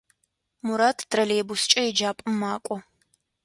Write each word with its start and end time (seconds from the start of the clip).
Мурат 0.65 0.97
троллейбускӏэ 1.09 1.81
еджапӏэм 1.89 2.33
макӏо. 2.39 2.77